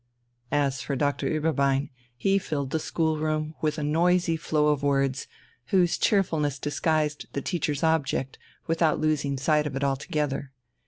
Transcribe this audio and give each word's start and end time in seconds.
As 0.51 0.81
for 0.81 0.95
Doctor 0.95 1.29
Ueberbein, 1.29 1.91
he 2.17 2.39
filled 2.39 2.71
the 2.71 2.79
schoolroom 2.79 3.53
with 3.61 3.77
a 3.77 3.83
noisy 3.83 4.35
flow 4.35 4.69
of 4.69 4.81
words, 4.81 5.27
whose 5.67 5.95
cheerfulness 5.99 6.57
disguised 6.57 7.27
the 7.33 7.41
teacher's 7.43 7.83
object 7.83 8.39
without 8.65 8.99
losing 8.99 9.37
sight 9.37 9.67
of 9.67 9.75
it 9.75 9.83
altogether. 9.83 10.53